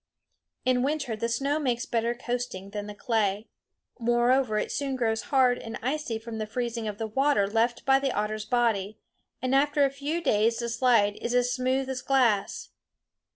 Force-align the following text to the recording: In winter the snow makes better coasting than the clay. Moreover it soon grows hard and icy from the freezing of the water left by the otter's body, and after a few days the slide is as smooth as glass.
In 0.65 0.81
winter 0.81 1.15
the 1.15 1.29
snow 1.29 1.59
makes 1.59 1.85
better 1.85 2.15
coasting 2.15 2.71
than 2.71 2.87
the 2.87 2.95
clay. 2.95 3.47
Moreover 3.99 4.57
it 4.57 4.71
soon 4.71 4.95
grows 4.95 5.21
hard 5.29 5.59
and 5.59 5.77
icy 5.83 6.17
from 6.17 6.39
the 6.39 6.47
freezing 6.47 6.87
of 6.87 6.97
the 6.97 7.05
water 7.05 7.45
left 7.47 7.85
by 7.85 7.99
the 7.99 8.11
otter's 8.11 8.45
body, 8.45 8.97
and 9.43 9.53
after 9.53 9.85
a 9.85 9.91
few 9.91 10.19
days 10.19 10.57
the 10.57 10.69
slide 10.69 11.17
is 11.17 11.35
as 11.35 11.53
smooth 11.53 11.87
as 11.87 12.01
glass. 12.01 12.69